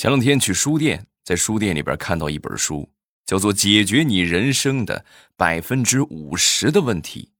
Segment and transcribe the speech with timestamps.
[0.00, 2.88] 前两天去书店，在书店里边看到一本书，
[3.26, 5.04] 叫做《解决你人生的
[5.36, 7.32] 百分之五十的问题》。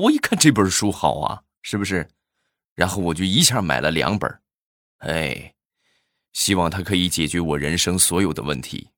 [0.00, 2.08] 我一看这本书好啊，是不是？
[2.74, 4.40] 然后我就一下买了两本，
[5.00, 5.52] 哎，
[6.32, 8.88] 希望它可以解决我人生所有的问题。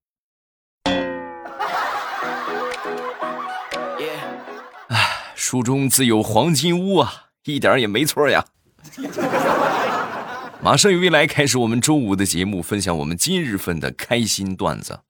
[4.91, 8.47] 哎，书中自有黄金屋啊，一点也没错呀。
[10.65, 15.03] 马上与未来开始我们周五的节目，分享我们今日份的开心段子。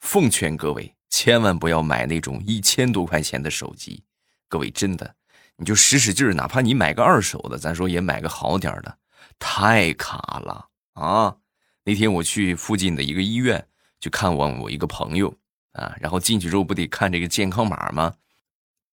[0.00, 4.04] 奉劝各位千万不要买那种一千多块钱的手机，
[4.48, 5.16] 各位真的，
[5.58, 8.96] 你就使使劲儿，哪怕你买个二手的，咱说也买个好点的，
[9.38, 11.36] 太卡了啊！
[11.84, 13.68] 那天我去附近的一个医院
[14.00, 15.28] 去看望我一个朋友
[15.72, 18.14] 啊，然后进去之后不得看这个健康码吗？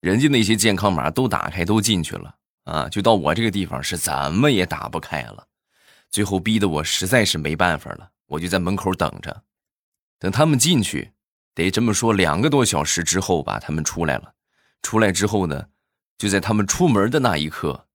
[0.02, 2.36] 人家那些健康码都打开都进去了
[2.66, 5.48] 啊，就到我这个地方是怎么也打不开了。
[6.14, 9.42] 最后逼得我实在是没办法了，我就在门口等着，
[10.20, 11.12] 等他们进去，
[11.56, 14.36] 得这么说两个多小时之后吧，他们出来了。
[14.84, 15.66] 出来之后呢，
[16.20, 17.88] 就在他们出门的那一刻，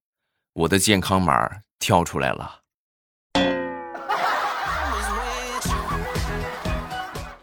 [0.52, 2.62] 我的健康码跳出来了，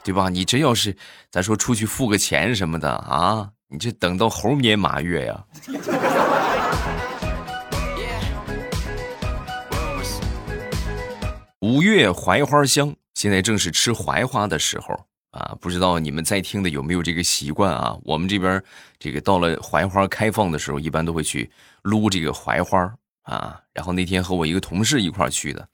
[0.04, 0.28] 对吧？
[0.28, 0.98] 你这要是
[1.32, 5.46] 咱说出去付个钱什么的啊，你这等到猴年马月呀。
[11.86, 15.56] 月槐花香，现在正是吃槐花的时候啊！
[15.62, 17.96] 不知道你们在听的有没有这个习惯啊？
[18.04, 18.64] 我们这边
[18.98, 21.52] 这个到了槐花开放的时候，一般都会去
[21.84, 22.92] 撸这个槐花
[23.22, 23.62] 啊。
[23.72, 25.70] 然后那天和我一个同事一块去的，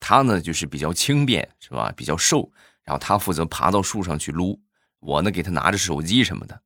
[0.00, 1.92] 他呢就是比较轻便，是吧？
[1.96, 2.50] 比较瘦，
[2.82, 4.60] 然后他负责爬到树上去撸，
[4.98, 6.60] 我呢给他拿着手机什么的。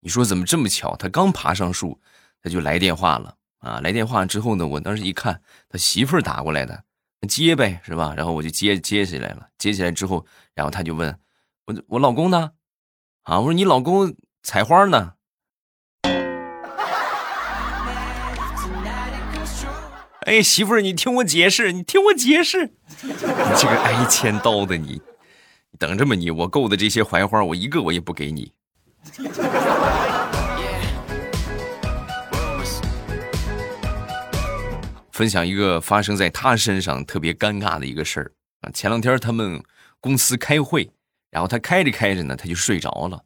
[0.00, 0.94] 你说怎么这么巧？
[0.94, 2.00] 他刚爬上树，
[2.40, 3.80] 他就来电话了啊！
[3.80, 6.84] 来电话之后呢，我当时一看，他媳妇儿打过来的。
[7.26, 8.14] 接呗，是吧？
[8.16, 9.48] 然后我就接接起来了。
[9.58, 10.24] 接起来之后，
[10.54, 11.18] 然后他就问
[11.66, 12.50] 我：“我老公呢？”
[13.24, 15.14] 啊，我说：“你老公采花呢。
[20.26, 22.66] ”哎，媳妇儿，你听我解释，你听我解释，
[23.02, 23.12] 你
[23.56, 25.00] 这个挨千刀的你，
[25.70, 26.30] 你等着吧你！
[26.30, 28.52] 我购的这些槐花，我一个我也不给你。
[35.16, 38.70] 分享一个发生在他身上特别尴尬的一个事儿啊！
[38.74, 39.64] 前两天他们
[39.98, 40.90] 公司开会，
[41.30, 43.24] 然后他开着开着呢，他就睡着了。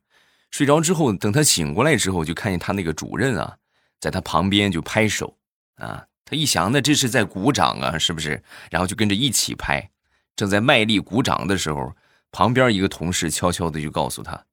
[0.52, 3.56] 睡着之后，等他醒过来之后，就看见他那个主任啊，
[3.98, 5.36] 在他旁边就拍手
[5.78, 6.06] 啊。
[6.24, 8.40] 他一想，那这是在鼓掌啊，是不是？
[8.70, 9.90] 然后就跟着一起拍。
[10.36, 11.92] 正在卖力鼓掌的时候，
[12.30, 14.44] 旁边一个同事悄悄的就告诉他：“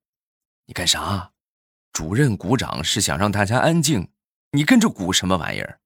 [0.66, 1.30] 你干啥？
[1.94, 4.10] 主任鼓掌是想让大家安静，
[4.54, 5.80] 你跟着鼓什么玩意儿？”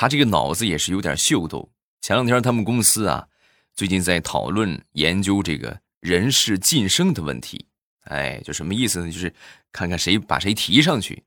[0.00, 1.70] 他这个脑子也是有点秀逗。
[2.00, 3.28] 前两天他们公司啊，
[3.74, 7.66] 最近在讨论研究这个人事晋升的问题。
[8.04, 9.12] 哎，就什么意思呢？
[9.12, 9.34] 就是
[9.70, 11.22] 看看谁把谁提上去。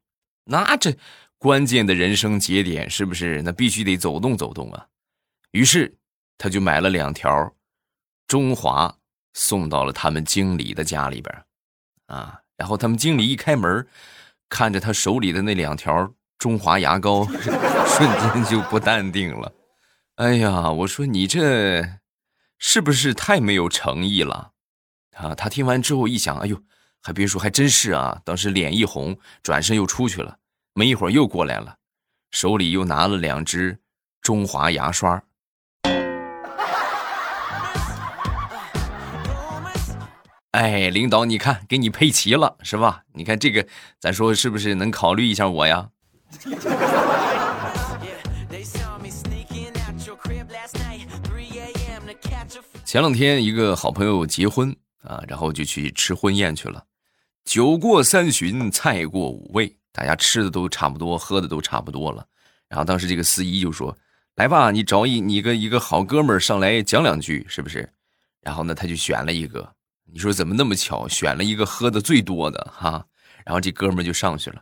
[0.46, 0.98] 那这
[1.38, 3.44] 关键的人生节点是不是？
[3.44, 4.88] 那必须得走动走动啊。
[5.52, 5.96] 于是
[6.40, 7.54] 他就买了两条
[8.26, 8.98] 中华
[9.34, 11.46] 送到了他们经理的家里边
[12.08, 12.42] 啊。
[12.58, 13.88] 然后他们经理一开门，
[14.50, 16.16] 看着他手里的那两条。
[16.44, 17.26] 中华牙膏
[17.88, 19.50] 瞬间就不淡定了，
[20.16, 21.82] 哎呀，我说你这
[22.60, 24.52] 是不是太没有诚意了？
[25.16, 26.62] 啊，他听完之后一想，哎呦，
[27.02, 28.20] 还别说，还真是啊！
[28.26, 30.36] 当时脸一红，转身又出去了。
[30.74, 31.78] 没一会儿又过来了，
[32.32, 33.80] 手里又拿了两支
[34.22, 35.24] 中华牙刷。
[40.52, 43.04] 哎，领导，你看，给你配齐了，是吧？
[43.14, 43.66] 你看这个，
[43.98, 45.92] 咱说是不是能考虑一下我呀？
[52.86, 56.84] 前两天一个好朋友结婚啊，然后就去吃婚宴去了。
[57.44, 62.26] 酒过三巡，菜过五味，大家吃的都差不多，喝的都差不多了。
[62.70, 63.96] 然后当时这个司仪就说
[64.36, 67.92] ：“来吧，你找一你个一个好哥们儿上来讲两句，是不是？”
[68.42, 69.74] 然后呢，他就选了一个。
[70.12, 73.06] 你说怎么那么巧，选了一个喝的最多的哈？
[73.46, 74.62] 然后这哥们儿就上去了。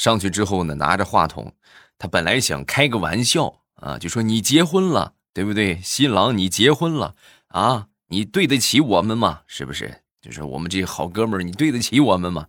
[0.00, 1.52] 上去之后呢，拿着话筒，
[1.98, 5.78] 他本来想开个玩笑啊，就说你结婚了，对不对？
[5.82, 7.14] 新郎你结婚了
[7.48, 9.42] 啊，你对得起我们吗？
[9.46, 10.00] 是不是？
[10.22, 12.46] 就是我们这些好哥们儿，你对得起我们吗？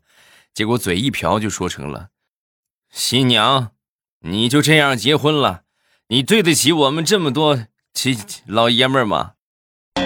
[0.53, 2.11] 结果嘴一瓢就说成了，
[2.89, 3.71] 新娘，
[4.21, 5.63] 你就这样结婚了，
[6.07, 9.33] 你对得起我们这么多亲老爷们儿吗？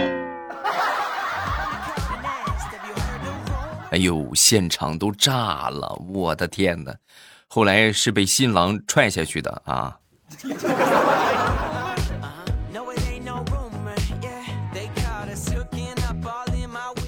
[3.92, 5.94] 哎呦，现场都炸了！
[6.10, 6.96] 我的天哪！
[7.56, 9.98] 后来是被新郎踹下去的啊。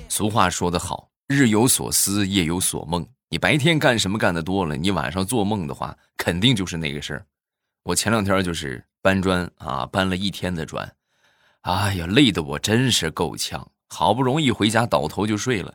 [0.07, 3.05] 俗话说得好，日有所思，夜有所梦。
[3.27, 7.25] 你白天干什么干的多了，你晚上做梦的话，肯定就是那个事儿。
[7.83, 10.89] 我前两天就是搬砖啊，搬了一天的砖，
[11.63, 13.69] 哎呀，累得我真是够呛。
[13.89, 15.73] 好不容易回家倒头就睡了，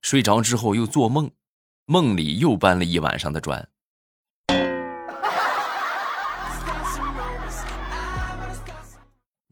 [0.00, 1.30] 睡着之后又做梦，
[1.84, 3.68] 梦里又搬了一晚上的砖。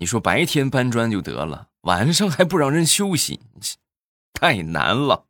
[0.02, 3.38] 你说白天搬砖就得了，晚上还不让人休息，
[4.32, 5.28] 太难了。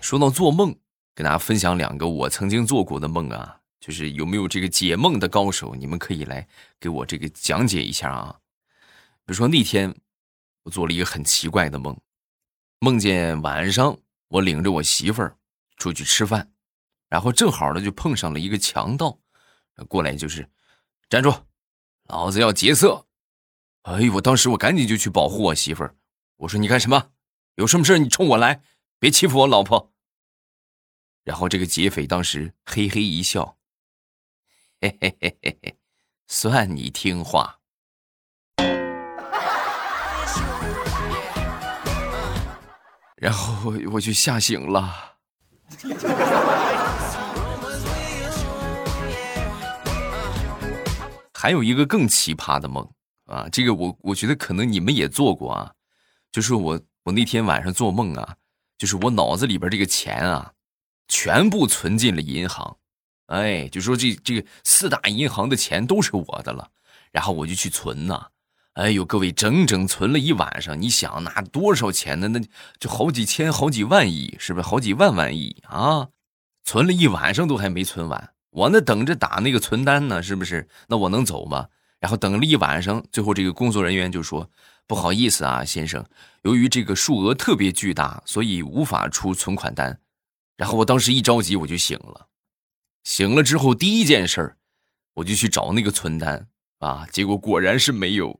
[0.00, 0.72] 说到做梦，
[1.16, 6.46] 跟大家分享两个我曾经做过的梦啊，就是有没有这个解梦的高手，你们可以来
[6.78, 8.36] 给我这个讲解一下啊。
[9.26, 9.92] 比如说那天
[10.62, 11.98] 我做了一个很奇怪的梦，
[12.78, 13.98] 梦见晚上
[14.28, 15.36] 我领着我媳妇儿
[15.76, 16.53] 出去吃饭。
[17.14, 19.16] 然后正好呢，就碰上了一个强盗，
[19.86, 20.50] 过来就是
[21.08, 21.32] 站住，
[22.08, 23.06] 老子要劫色！
[23.82, 25.94] 哎呦，我当时我赶紧就去保护我媳妇儿，
[26.38, 27.12] 我说你干什么？
[27.54, 28.62] 有什么事你冲我来，
[28.98, 29.92] 别欺负我老婆。
[31.22, 33.58] 然后这个劫匪当时嘿嘿一笑，
[34.80, 35.78] 嘿嘿嘿嘿嘿，
[36.26, 37.60] 算你听话。
[43.14, 45.14] 然后我就吓醒了。
[51.44, 52.88] 还有一个更奇葩的梦
[53.26, 55.70] 啊，这个我我觉得可能你们也做过啊，
[56.32, 58.36] 就是我我那天晚上做梦啊，
[58.78, 60.54] 就是我脑子里边这个钱啊，
[61.06, 62.78] 全部存进了银行，
[63.26, 66.70] 哎，就说这这个四大银行的钱都是我的了，
[67.12, 68.28] 然后我就去存呐，
[68.72, 72.28] 哎呦，各位整整存了一晚上，你想拿多少钱呢？
[72.28, 72.40] 那
[72.78, 74.66] 就好几千、好几万亿，是不是？
[74.66, 76.08] 好几万万亿啊！
[76.64, 78.33] 存了一晚上都还没存完。
[78.54, 80.68] 我那等着打那个存单呢，是不是？
[80.86, 81.66] 那我能走吗？
[81.98, 84.48] 然后等了一晚上，最后这个工作人员就说
[84.86, 86.04] ：“不好意思啊，先生，
[86.42, 90.00] 由于这个数额特别巨大，所以无法出存款单。”
[90.56, 92.28] 然后我当时一着急，我就醒了。
[93.02, 94.56] 醒了之后，第一件事
[95.14, 96.46] 我就去找那个存单
[96.78, 98.38] 啊，结果果然是没有。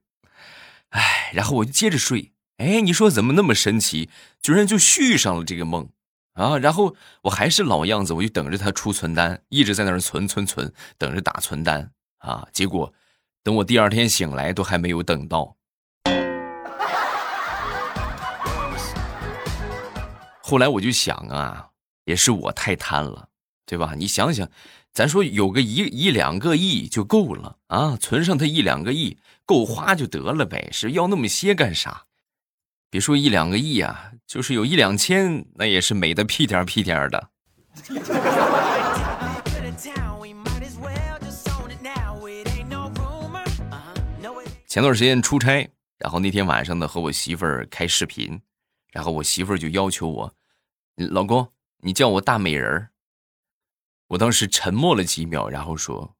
[0.91, 2.33] 哎，然后我就接着睡。
[2.59, 4.09] 哎，你说怎么那么神奇？
[4.41, 5.89] 居然就续上了这个梦。
[6.35, 12.47] 啊，然后我还是老样子，我就等着他出存单，一直在那儿存存存，等着打存单啊。
[12.53, 12.93] 结果
[13.45, 15.57] 等我第二天醒来，都还没有等到。
[20.43, 21.69] 后来我就想啊，
[22.05, 23.29] 也是我太贪了，
[23.65, 23.95] 对吧？
[23.97, 24.51] 你想想，
[24.93, 32.07] 咱说有个一一两个亿就够了啊，存上他一两个亿够花就得了呗，是要那么些干啥？
[32.95, 37.29] 别说一两个亿啊，就是有一两千，那也是美的屁颠屁颠的。
[44.69, 45.69] 前段时间出差，
[45.99, 48.41] 然后那天晚上呢，和我媳妇儿开视频，
[48.93, 50.33] 然后我媳妇儿就要求我，
[50.95, 51.49] 老公，
[51.79, 52.91] 你叫我大美人儿。
[54.07, 56.15] 我当时沉默了几秒，然后说，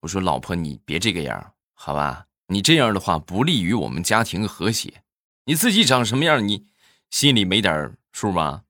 [0.00, 2.26] 我说老婆，你别这个样，好吧？
[2.48, 5.02] 你这样的话不利于我们家庭和谐。
[5.44, 6.66] 你自己长什么样，你
[7.10, 8.62] 心里没点数吗？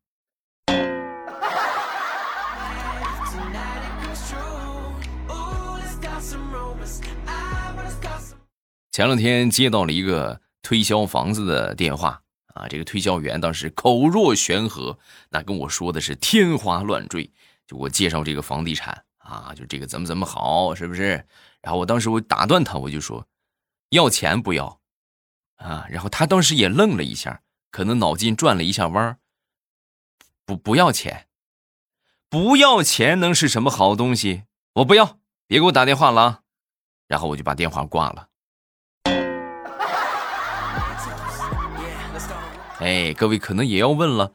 [8.93, 12.23] 前两天接到了一个推销房子的电话
[12.55, 14.99] 啊，这个推销员当时口若悬河，
[15.31, 17.31] 那跟我说的是天花乱坠，
[17.67, 21.25] 就我介绍这个房地产啊，就这个怎么怎么好，是不是？
[21.63, 23.27] 然后我当时我打断他，我就说
[23.91, 24.80] 要钱不要。
[25.61, 29.19] 啊，然后他当时也愣了一下，可能脑筋转了一下弯儿。
[30.45, 31.29] 不，不要钱，
[32.29, 34.45] 不要钱能是什么好东西？
[34.75, 36.41] 我不要，别给我打电话了啊！
[37.07, 38.29] 然后我就把电话挂了。
[42.79, 44.33] 哎，各位可能也要问了，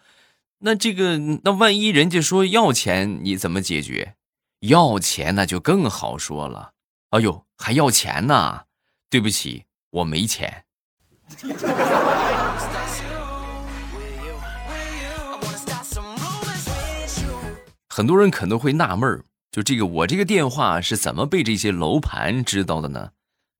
[0.59, 4.15] 那这个，那万一人家说要钱，你怎么解决？
[4.59, 6.73] 要钱那就更好说了。
[7.09, 8.65] 哎呦，还要钱呢？
[9.09, 10.64] 对不起，我没钱。
[17.89, 23.11] 很多人可能会纳闷就这个我这个电话是怎么被这些楼盘知道的呢？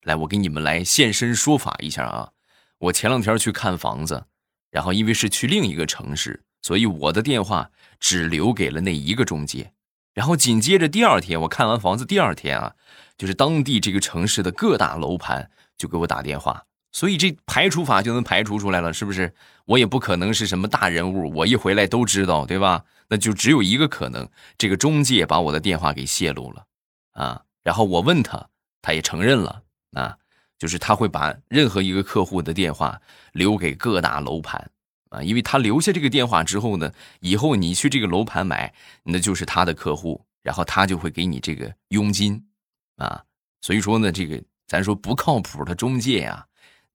[0.03, 2.31] 来，我给你们来现身说法一下啊！
[2.79, 4.25] 我前两天去看房子，
[4.69, 9.71] 然后因为是去另一个城市，所以我的电话只留给了那一个中介。
[10.13, 12.73] 然后紧接着第二天，我看完房子，第二天啊，
[13.17, 16.65] 就是当地这个城市的各大楼盘就给我打电话。
[16.95, 19.35] 所以这排除法就能排除出来了，是不是？
[19.65, 22.85] 我也不可能是什么大人物，我一回来都知道，对吧？
[23.09, 24.25] 那就只有一个可能，
[24.57, 26.65] 这个中介把我的电话给泄露了，
[27.11, 28.47] 啊，然后我问他，
[28.81, 29.61] 他也承认了，
[29.91, 30.17] 啊，
[30.57, 32.97] 就是他会把任何一个客户的电话
[33.33, 34.71] 留给各大楼盘，
[35.09, 38.73] 啊，因为他留下这个电话之后呢，以后你去这个楼盘买，
[39.03, 42.41] 那就是他的客户，然后他就会给你这个佣金，
[42.95, 43.21] 啊，
[43.59, 46.45] 所以说呢，这个咱说不靠谱的中介呀，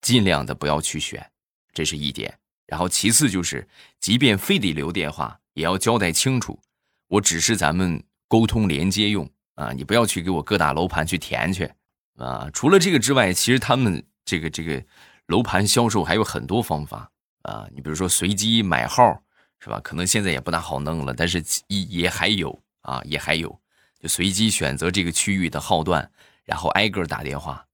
[0.01, 1.31] 尽量的不要去选，
[1.73, 2.39] 这是一点。
[2.67, 5.39] 然后其次就是，即便非得留电话。
[5.55, 6.59] 也要交代清楚，
[7.09, 11.71] 我只是咱们沟通连接用啊，你不要去给我各大楼盘去填去
[12.17, 12.49] 啊。
[12.55, 14.83] 除了这个之外，其实他们这个这个
[15.27, 17.11] 楼盘销售还有很多方法
[17.43, 17.67] 啊。
[17.75, 19.21] 你比如说随机买号
[19.59, 19.81] 是吧？
[19.81, 23.61] 可能现在也不大好弄了，但是也也还有啊，也还有，
[23.99, 26.11] 就随机选择这个区域的号段，
[26.45, 27.67] 然后挨个打电话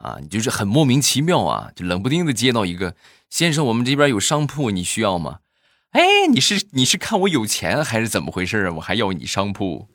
[0.00, 2.96] 啊，你就是很莫名其妙啊，就冷不丁的接到一个
[3.28, 5.40] 先生，我们这边有商铺，你需要吗？
[5.90, 8.72] 哎，你是你是看我有钱还是怎么回事啊？
[8.76, 9.88] 我还要你商铺。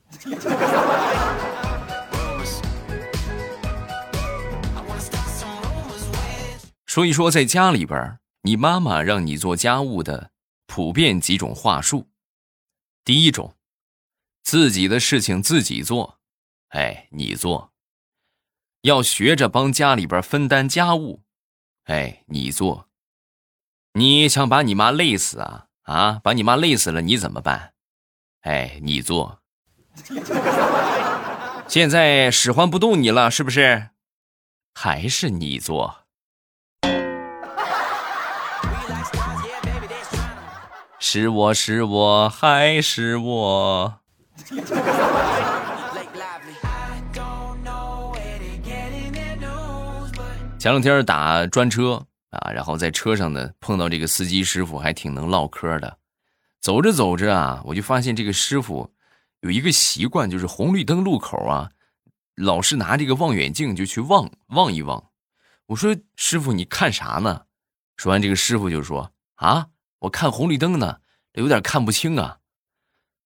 [6.86, 10.30] 说一说在家里边，你妈妈让你做家务的
[10.68, 12.08] 普遍几种话术。
[13.04, 13.56] 第一种，
[14.44, 16.20] 自己的事情自己做，
[16.70, 17.75] 哎，你做。
[18.86, 21.24] 要学着帮家里边分担家务，
[21.86, 22.88] 哎，你做。
[23.94, 25.65] 你想把你妈累死啊？
[25.86, 26.20] 啊！
[26.24, 27.74] 把你妈累死了，你怎么办？
[28.42, 29.39] 哎，你做。
[31.68, 33.89] 现在使唤不动你了，是不是？
[34.75, 36.01] 还是你做。
[41.00, 44.00] 是我是我还是我？
[50.58, 52.06] 前两天打专车。
[52.32, 56.00] 啊，然后在车上呢，碰到这个司机师傅，还挺能唠嗑的。
[56.60, 58.92] 走着走着啊，我就发现这个师傅
[59.40, 61.72] 有一个习惯，就是红绿灯路口啊，
[62.36, 65.12] 老是拿这个望远镜就去望望一望。
[65.68, 67.44] 我说师傅，你看啥呢？
[67.96, 69.68] 说完，这个师傅就说：“啊，
[70.00, 70.98] 我看红绿灯呢，
[71.36, 72.40] 有点看不清啊。”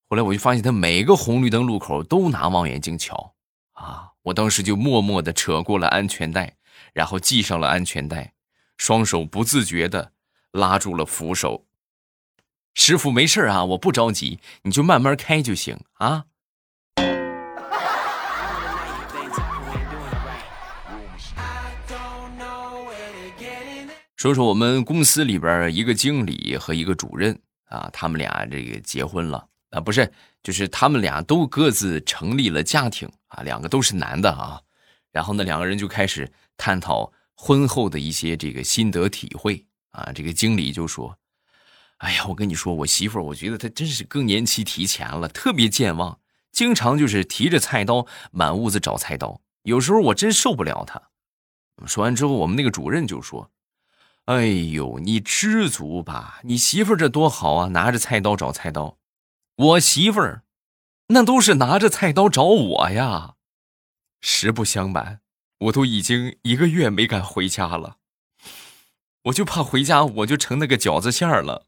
[0.08, 3.34] 后来我就发现他每个红绿灯路口都拿望远镜瞧
[3.72, 6.56] 啊，我当时就默默的扯过了安全带，
[7.00, 8.34] 然后系上了安全带。
[8.78, 10.12] 双手不自觉的
[10.52, 11.66] 拉住了扶手。
[12.74, 16.26] 师傅，没事啊，我不着急，你就慢慢开就行啊。
[24.18, 27.40] 说说我们公司里边一个经理和一个主任
[27.70, 30.12] 啊，他们俩这个结婚了啊，不是，
[30.44, 34.60] 就是他们俩都各自成立了家庭啊，两个都是男的啊，
[35.14, 36.30] 然后呢，两个人就开始
[36.60, 37.12] 探讨。
[37.42, 41.18] 婚后的一些这个心得体会啊，这个经理就说
[42.00, 46.20] ：“哎呀，我跟你说，我媳妇儿，我觉得她真是更年期提前了，特别健忘，
[46.52, 51.02] 经常就是提着菜刀满屋子找菜刀，有时候我真受不了她。”
[51.88, 53.52] 说完之后，我们那个主任就说
[54.28, 58.98] ：“哎呦，你知足吧，你媳妇儿这多好啊，拿着菜刀找菜刀。
[59.56, 60.44] 我媳妇儿，
[61.08, 63.36] 那都是拿着菜刀找我呀。
[64.20, 65.22] 实不相瞒。”
[65.60, 67.98] 我都已经一个月没敢回家了，
[69.24, 71.66] 我就怕回家我就成那个饺子馅儿了。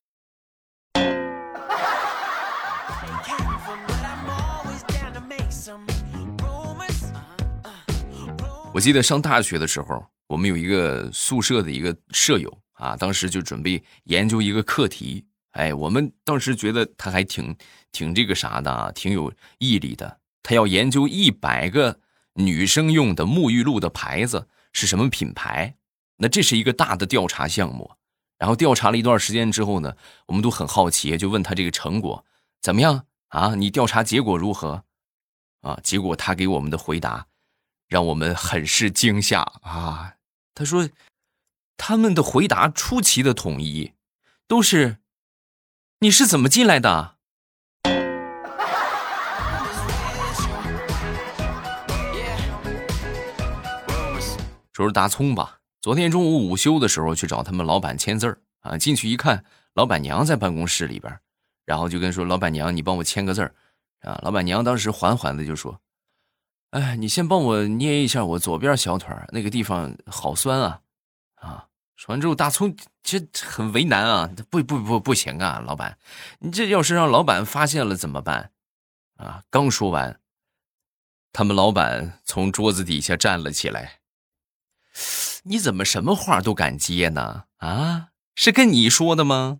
[8.74, 15.26] 我记得上大学的时候，我们有一个宿舍的一个舍友啊，当时就准备研究一个课题。
[15.52, 17.54] 哎，我们当时觉得他还挺
[17.92, 20.20] 挺这个啥的啊，挺有毅力的。
[20.42, 22.00] 他要研究一百个。
[22.34, 25.76] 女生用的沐浴露的牌子是什么品牌？
[26.18, 27.92] 那这是一个大的调查项目。
[28.38, 29.96] 然后调查了一段时间之后呢，
[30.26, 32.26] 我们都很好奇，就问他这个成果
[32.62, 33.54] 怎么样啊？
[33.56, 34.84] 你调查结果如何？
[35.62, 35.80] 啊？
[35.84, 37.28] 结果他给我们的回答
[37.88, 40.16] 让我们很是惊吓啊！
[40.56, 40.90] 他说
[41.78, 43.94] 他们的回答出奇的统一，
[44.48, 44.98] 都是
[46.00, 47.18] 你是怎么进来的？
[54.82, 55.60] 说说大葱吧。
[55.80, 59.46] 昨天中午午休的时候去找他们老板签字儿啊，进去一看，
[59.76, 61.20] 老板娘在办公室里边，
[61.66, 63.54] 然后就跟说：“老板娘，你帮我签个字儿。”
[64.02, 65.80] 啊，老板娘当时缓缓的就说
[66.72, 70.82] ：“哎，你先帮我捏一下我左边小腿那个地方好酸啊。”
[71.38, 75.96] 啊，说完之后，大葱这很为难啊，不不不不行啊，老板，
[76.40, 78.52] 你这要是让老板发现了怎么办？
[79.18, 80.20] 啊，刚说完，
[81.32, 84.01] 他们老板从桌子底下站了起来。
[85.44, 87.44] 你怎么什么话都敢接呢？
[87.58, 89.60] 啊，是跟你说的吗？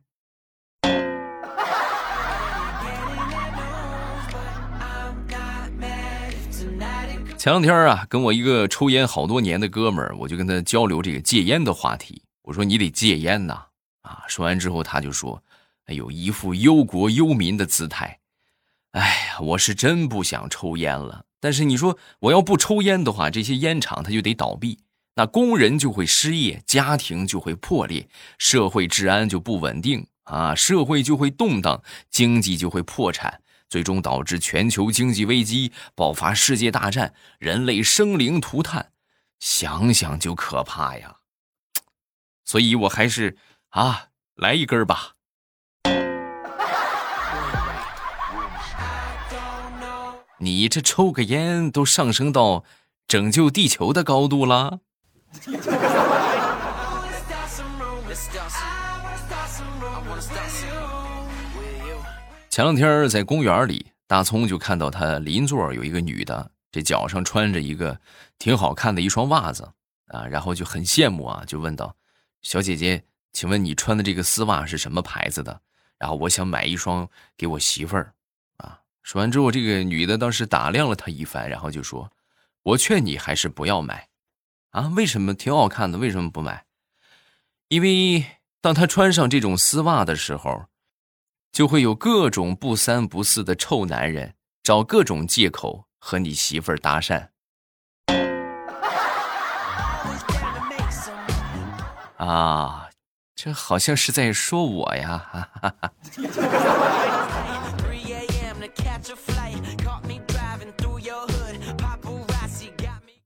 [7.38, 12.22] 前两天啊，跟我一个抽烟好多年的哥们儿，我就跟他交流这个戒烟的话题。
[12.44, 13.66] 我说：“你得戒烟呐！”
[14.04, 15.42] 啊，说完之后他就说
[15.88, 18.20] ：“哎呦，一副忧国忧民的姿态。”
[18.94, 21.26] 哎呀，我是真不想抽烟了。
[21.40, 24.78] 但是你说我要不抽烟的话，这些烟厂它就得倒闭，
[25.16, 33.42] 那工人就会失业，家庭就会破裂，社会治安就不稳定啊，社会就会动荡，经济就会破产。
[33.70, 38.92] 最终导致全球经济危机爆发，世界大战，人类生灵涂炭，
[39.40, 41.18] 想想就可怕呀！
[42.44, 43.38] 所以我还是
[43.70, 45.14] 啊，来一根吧。
[50.40, 52.66] 你这抽个烟都上升到
[53.08, 54.80] 拯救地球的高度了。
[62.50, 67.98] 前两天在公园里，大葱就看到他邻座有一个女的，这脚上穿着一个
[68.38, 69.72] 挺好看的一双袜子
[70.08, 71.96] 啊，然后就很羡慕啊，就问道
[72.44, 75.62] ：“小姐姐，请问你穿的这个丝袜是什么牌子的？
[75.98, 77.08] 然后我想买一双
[77.38, 78.14] 给我媳妇儿。”
[78.58, 82.12] 啊，说完之后，这个女的当时打量了他一番，然后就说
[82.64, 84.10] ：“我劝你还是不要买，
[84.72, 85.34] 啊，为什么？
[85.34, 86.66] 挺好看的，为什么不买？
[87.70, 88.26] 因为
[88.60, 90.66] 当他穿上这种丝袜的时候。”
[91.52, 97.28] 就会有各种不三不四的臭男人找各种借口和你媳妇儿搭讪。
[102.16, 102.88] 啊，
[103.36, 105.18] 这好像是在说我呀！
[105.30, 105.92] 哈哈哈。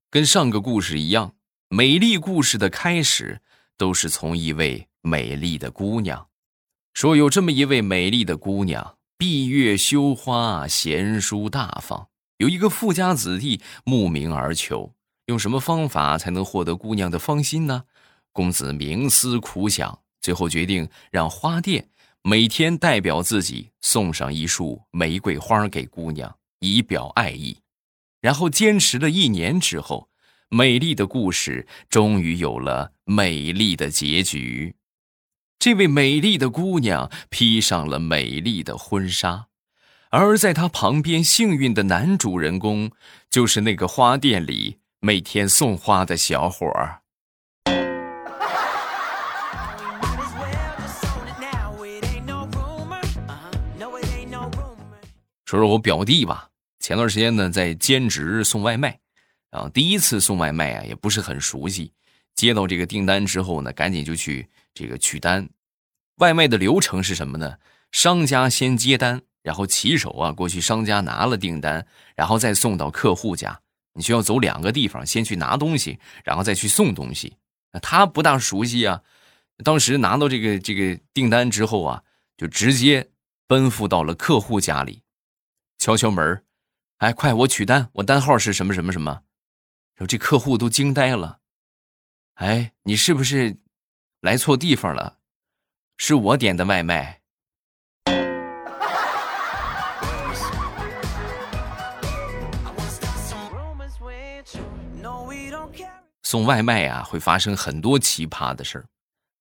[0.10, 1.35] 跟上个故事一样，
[1.78, 3.42] 美丽故事的开始
[3.76, 6.30] 都是从一位美丽的姑娘。
[6.94, 12.08] 说有这么一位美丽的姑娘，闭月羞花，贤淑大方。
[12.38, 17.84] 有一个富家子弟慕名而求，用什么方法才能获得姑娘的芳心呢？
[18.32, 21.90] 公子冥思苦想，最后决定让花店
[22.22, 27.58] 每天代表自己送上一束玫瑰花给姑娘，以表爱意。
[28.22, 30.08] 然后坚持了一年之后，
[30.50, 34.76] 美丽的故事终于有了美丽的结局。
[35.58, 39.48] 这位美丽的姑娘披上了美丽的婚纱，
[40.12, 42.92] 而在她旁边，幸运的男主人公
[43.30, 47.02] 就是那个花店里每天送花的小伙儿。
[55.46, 59.00] 说说我表弟吧，前段时间呢在兼职送外卖，
[59.56, 61.92] 啊，第一次送外卖啊也不是很熟悉，
[62.36, 65.50] 接到这个订单之后呢，赶紧就去这个取单。
[66.18, 67.58] 外卖的流程是什么呢？
[67.92, 73.60] 商家先接单，然后骑手啊过去商家拿了订单，然后再送到客户家。
[73.94, 77.38] 你需要走两个地方，先去拿东西，然后再去送东西。
[77.82, 79.02] 他不大熟悉啊，
[79.64, 82.04] 当时拿到这个这个订单之后啊，
[82.36, 83.10] 就直接
[83.48, 85.02] 奔赴到了客户家里，
[85.78, 86.44] 敲敲门
[86.98, 89.22] 哎，快我取单，我单号是什么什么什么。
[89.96, 91.40] 然后这客户都惊呆了，
[92.34, 93.56] 哎，你是不是
[94.20, 95.20] 来错地方了？
[95.98, 97.22] 是我点的外卖。
[106.24, 108.86] 送外卖啊，会发生很多奇葩的事。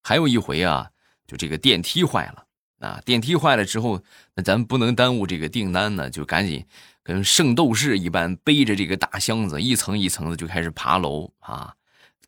[0.05, 0.89] 还有一回啊，
[1.27, 2.47] 就这个电梯坏了
[2.79, 4.01] 啊，电梯坏了之后，
[4.35, 6.65] 那咱不能耽误这个订单呢，就赶紧
[7.05, 11.75] 跟圣斗士一般背着这个大箱子，一层一层的就开始爬楼啊。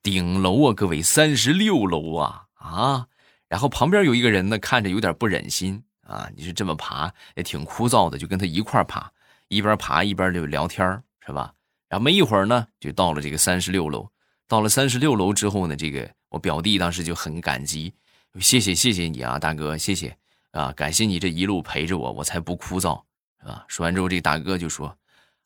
[0.03, 3.07] 顶楼啊，各位，三十六楼啊啊！
[3.49, 9.11] 然后旁边有一个人呢，看着有点不忍心啊，你是这么爬也挺枯燥的，就跟他一块爬，
[9.49, 11.53] 一边爬一边就聊天是吧？
[11.89, 14.09] 然后没一会儿呢，就到了这个三十六楼。
[14.47, 17.93] 到了三十六楼之后呢，这个我表弟当时就很感激，
[18.39, 20.17] 谢谢谢谢你啊，大哥，谢谢
[20.53, 23.03] 啊，感谢你这一路陪着我，我才不枯燥，
[23.47, 23.65] 啊？
[23.69, 24.97] 说完之后，这大哥就说：“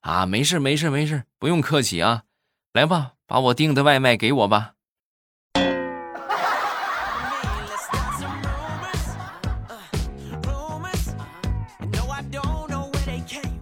[0.01, 2.25] 啊，没事没事没事，不用客气啊，
[2.73, 4.75] 来吧，把我订的外卖给我吧。”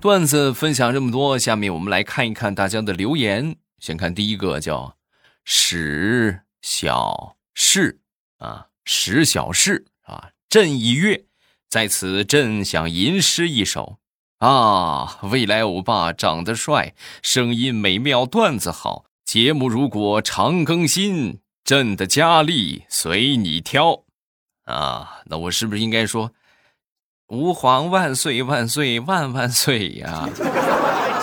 [0.00, 3.56] 段子分享这么多，下面我们来看一看大家的留言。
[3.80, 4.96] 先看第一个，叫
[5.44, 8.00] 史小事
[8.38, 11.24] 啊，史小事啊，朕已阅，
[11.68, 13.98] 在此朕想吟诗一首
[14.38, 15.18] 啊。
[15.22, 24.04] 未来欧巴长得帅，声音美妙，段子好，节目如果常更新，朕的佳丽随你挑。
[24.64, 26.32] 啊，那我是不是应该说，
[27.28, 30.28] 吾皇万岁万岁万万岁呀？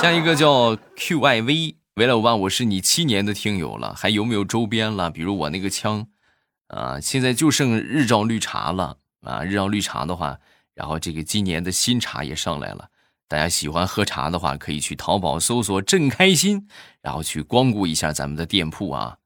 [0.02, 5.10] 下一个叫 QIV，未来欧巴，我是你七年的听友了，还有没有周边了？
[5.10, 6.08] 比如我那个枪，
[6.68, 9.44] 啊，现在就剩日照绿茶了啊！
[9.44, 10.40] 日照绿茶的话，
[10.74, 12.90] 然后这个今年的新茶也上来了，
[13.28, 16.68] 大家喜欢喝茶的话，可以去淘宝搜索“朕开心”，
[17.02, 19.18] 然后去光顾一下咱们的店铺啊。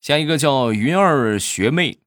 [0.00, 2.00] 下一个叫云儿学妹。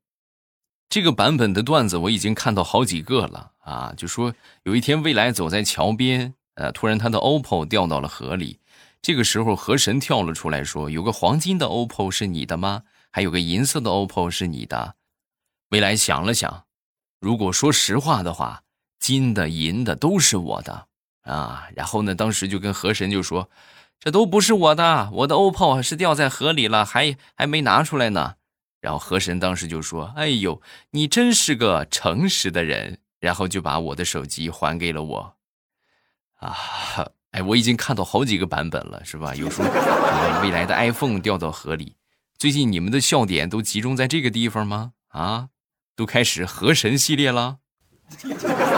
[0.90, 3.94] 这个版本的段子我已经看到好几个了啊！
[3.98, 8.60] 就说有一天未来走在桥边，呃，突然他的 OPPO 掉到了河里。
[9.02, 12.84] 这个时候河神跳了出来，说：“有个黄金的 OPPO 是你的吗？
[13.12, 14.96] 还有个银色的 OPPO 是你的？”
[15.70, 16.66] 未来想了想，
[17.20, 18.64] 如果说实话的话，
[19.00, 20.88] 金的银的都是我的
[21.26, 21.68] 啊。
[21.76, 23.50] 然后呢，当时就跟河神就说
[24.00, 28.36] ：“这都不是我的，我的 OPPO 是掉在河里了，还还没拿出来呢。”
[28.82, 30.62] 然后河神当时就说：“哎呦，
[30.92, 35.36] 你真是个诚实的人。”然后就把我的手机还给了我。
[36.36, 36.56] 啊，
[37.32, 39.34] 哎，我已经看到好几个版本了，是吧？
[39.34, 39.66] 有说
[40.44, 41.96] 未来的 iPhone 掉到河里。
[42.38, 44.92] 最近你们的笑点都集中在这个地方吗？
[45.08, 45.48] 啊，
[45.96, 47.58] 都开始河神系列了。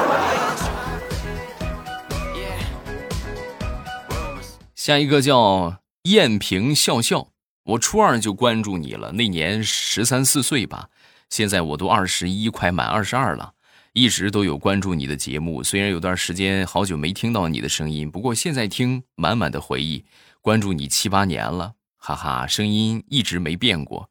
[4.87, 7.33] 下一个叫艳萍笑笑。
[7.65, 10.89] 我初二就关注你了，那年十三四岁吧，
[11.29, 13.55] 现在我都二十一，快满二十二了，
[13.91, 15.61] 一直都有关注你的节目。
[15.61, 20.05] 虽然有段时间好久没听到你的声音，不过现在听满满的回忆。
[20.41, 24.09] 关注你七八年了，哈哈，声音一直没变过，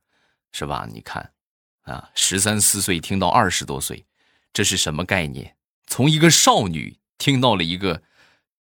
[0.53, 0.87] 是吧？
[0.93, 1.31] 你看，
[1.85, 4.05] 啊，十三四岁听到二十多岁，
[4.53, 5.57] 这是什么概念？
[5.87, 8.03] 从一个少女听到了一个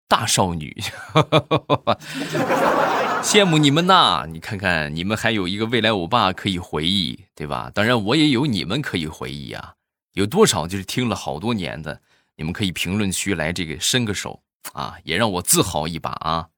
[0.08, 0.76] 大少女。
[3.22, 4.24] 羡慕你们呐！
[4.28, 7.70] 你看看，你们还有一个未来欧巴可以回忆，对吧？
[7.74, 9.74] 当然，我也有你们可以回忆啊。
[10.12, 12.00] 有多少就是听了好多年的，
[12.36, 14.42] 你们可以评论区来这个伸个手
[14.72, 16.48] 啊，也让我自豪一把啊。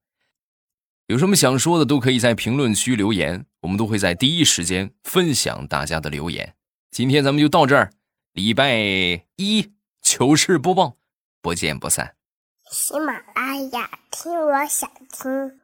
[1.07, 6.55] 有什么想说的，都可以在评论区留言，我们都会在第一时间分享大家的留言。
[6.91, 7.93] 今天咱们就到这儿，
[8.35, 8.75] 礼拜
[9.37, 10.99] 一糗事播报，
[11.41, 12.17] 不见不散。
[12.71, 13.15] 喜马
[13.49, 15.59] 哎呀，听我想听。